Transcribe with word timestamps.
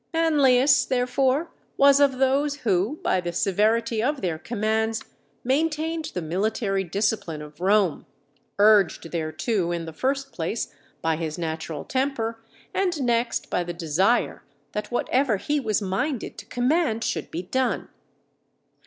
Manlius, 0.15 0.83
therefore, 0.83 1.51
was 1.77 1.99
of 1.99 2.17
those 2.17 2.55
who 2.65 2.99
by 3.03 3.21
the 3.21 3.31
severity 3.31 4.01
of 4.01 4.21
their 4.21 4.39
commands 4.39 5.03
maintained 5.43 6.05
the 6.15 6.23
military 6.23 6.83
discipline 6.83 7.39
of 7.43 7.59
Rome; 7.61 8.07
urged 8.57 9.11
thereto, 9.11 9.71
in 9.71 9.85
the 9.85 9.93
first 9.93 10.31
place, 10.31 10.73
by 11.03 11.17
his 11.17 11.37
natural 11.37 11.85
temper, 11.85 12.41
and 12.73 12.99
next 13.03 13.51
by 13.51 13.63
the 13.63 13.73
desire 13.73 14.41
that 14.71 14.89
whatever 14.89 15.37
he 15.37 15.59
was 15.59 15.83
minded 15.83 16.35
to 16.39 16.47
command 16.47 17.03
should 17.03 17.29
be 17.29 17.43
done. 17.43 17.87